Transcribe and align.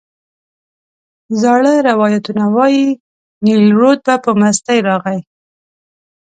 زاړه 1.41 1.73
روایتونه 1.89 2.43
وایي 2.55 2.87
نیل 3.45 3.63
رود 3.79 3.99
به 4.05 4.15
په 4.23 4.31
مستۍ 4.39 4.79
راغی. 4.87 5.19